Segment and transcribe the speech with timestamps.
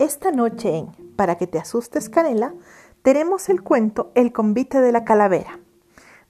[0.00, 2.52] Esta noche en Para que te asustes, Canela,
[3.02, 5.60] tenemos el cuento El convite de la calavera,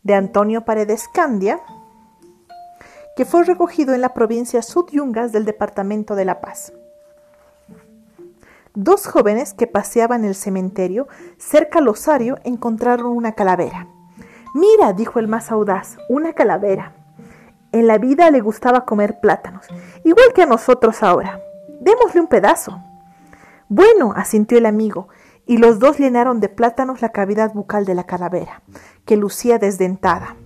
[0.02, 1.60] de Antonio Paredes Candia,
[3.16, 6.74] que fue recogido en la provincia Sudyungas del departamento de La Paz.
[8.74, 11.08] Dos jóvenes que paseaban el cementerio
[11.38, 13.88] cerca al osario encontraron una calavera.
[14.52, 16.92] Mira, dijo el más audaz, una calavera.
[17.72, 19.66] En la vida le gustaba comer plátanos,
[20.04, 21.40] igual que a nosotros ahora.
[21.80, 22.78] Démosle un pedazo.
[23.76, 25.08] Bueno, asintió el amigo,
[25.46, 28.62] y los dos llenaron de plátanos la cavidad bucal de la calavera,
[29.04, 30.36] que lucía desdentada.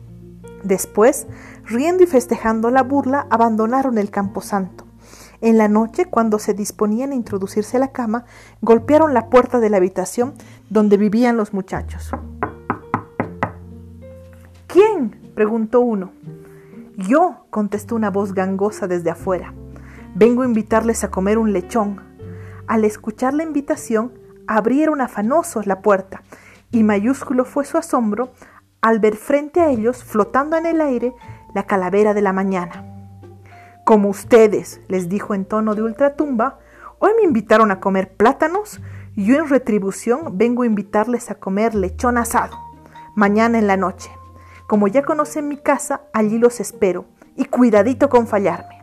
[0.64, 1.26] Después,
[1.62, 4.86] riendo y festejando la burla, abandonaron el camposanto.
[5.42, 8.24] En la noche, cuando se disponían a introducirse a la cama,
[8.62, 10.32] golpearon la puerta de la habitación
[10.70, 12.10] donde vivían los muchachos.
[14.68, 15.32] ¿Quién?
[15.34, 16.12] preguntó uno.
[16.96, 19.52] Yo, contestó una voz gangosa desde afuera.
[20.14, 22.07] Vengo a invitarles a comer un lechón.
[22.68, 24.12] Al escuchar la invitación,
[24.46, 26.22] abrieron afanosos la puerta,
[26.70, 28.34] y mayúsculo fue su asombro
[28.82, 31.14] al ver frente a ellos, flotando en el aire,
[31.54, 32.84] la calavera de la mañana.
[33.86, 36.58] Como ustedes, les dijo en tono de ultratumba,
[36.98, 38.82] hoy me invitaron a comer plátanos,
[39.16, 42.56] y yo en retribución vengo a invitarles a comer lechón asado,
[43.16, 44.10] mañana en la noche.
[44.66, 48.77] Como ya conocen mi casa, allí los espero, y cuidadito con fallarme.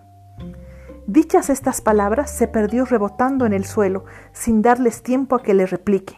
[1.07, 5.67] Dichas estas palabras, se perdió rebotando en el suelo, sin darles tiempo a que le
[5.67, 6.17] repliquen.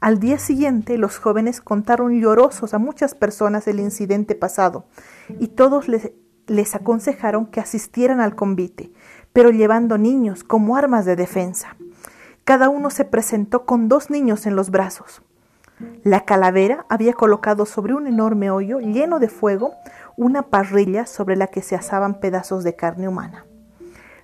[0.00, 4.86] Al día siguiente, los jóvenes contaron llorosos a muchas personas el incidente pasado,
[5.40, 6.12] y todos les,
[6.46, 8.92] les aconsejaron que asistieran al convite,
[9.32, 11.76] pero llevando niños como armas de defensa.
[12.44, 15.22] Cada uno se presentó con dos niños en los brazos.
[16.02, 19.72] La calavera había colocado sobre un enorme hoyo lleno de fuego
[20.16, 23.46] una parrilla sobre la que se asaban pedazos de carne humana.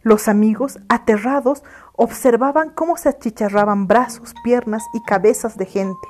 [0.03, 1.63] Los amigos, aterrados,
[1.95, 6.09] observaban cómo se achicharraban brazos, piernas y cabezas de gente.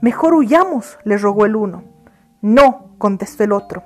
[0.00, 1.84] Mejor huyamos, le rogó el uno.
[2.40, 3.84] No, contestó el otro.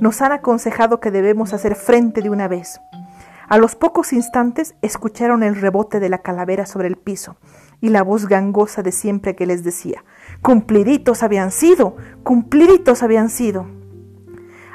[0.00, 2.80] Nos han aconsejado que debemos hacer frente de una vez.
[3.48, 7.36] A los pocos instantes escucharon el rebote de la calavera sobre el piso
[7.80, 10.04] y la voz gangosa de siempre que les decía,
[10.42, 13.66] cumpliditos habían sido, cumpliditos habían sido.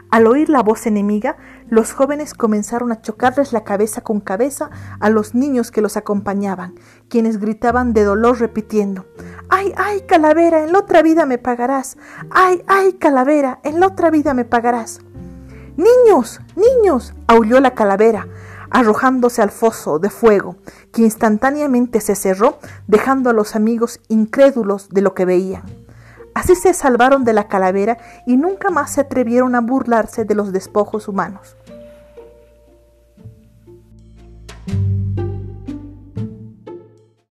[0.10, 1.38] Al oír la voz enemiga,
[1.70, 6.76] los jóvenes comenzaron a chocarles la cabeza con cabeza a los niños que los acompañaban,
[7.10, 9.06] quienes gritaban de dolor repitiendo,
[9.50, 11.98] ¡Ay, ay, calavera, en la otra vida me pagarás!
[12.30, 15.00] ¡Ay, ay, calavera, en la otra vida me pagarás!
[15.78, 18.28] Niños, niños, aulló la calavera,
[18.72, 20.56] arrojándose al foso de fuego,
[20.92, 25.64] que instantáneamente se cerró, dejando a los amigos incrédulos de lo que veían.
[26.34, 30.54] Así se salvaron de la calavera y nunca más se atrevieron a burlarse de los
[30.54, 31.56] despojos humanos.